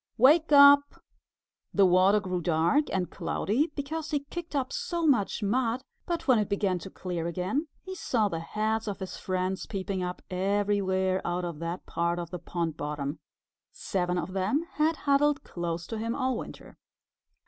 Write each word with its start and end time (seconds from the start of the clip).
Wake 0.17 0.51
up!" 0.51 0.95
The 1.75 1.85
water 1.85 2.19
grew 2.19 2.41
dark 2.41 2.85
and 2.91 3.11
cloudy 3.11 3.67
because 3.75 4.09
he 4.09 4.21
kicked 4.31 4.55
up 4.55 4.73
so 4.73 5.05
much 5.05 5.43
mud, 5.43 5.83
but 6.07 6.27
when 6.27 6.39
it 6.39 6.49
began 6.49 6.79
to 6.79 6.89
clear 6.89 7.27
again 7.27 7.67
he 7.83 7.93
saw 7.93 8.27
the 8.27 8.39
heads 8.39 8.87
of 8.87 8.97
his 8.99 9.17
friends 9.17 9.67
peeping 9.67 10.01
up 10.01 10.23
everywhere 10.31 11.21
out 11.23 11.45
of 11.45 11.59
that 11.59 11.85
part 11.85 12.17
of 12.17 12.31
the 12.31 12.39
pond 12.39 12.77
bottom. 12.77 13.19
Seven 13.71 14.17
of 14.17 14.33
them 14.33 14.63
had 14.71 14.95
huddled 15.05 15.43
close 15.43 15.85
to 15.85 15.99
him 15.99 16.15
all 16.15 16.35
winter. 16.35 16.79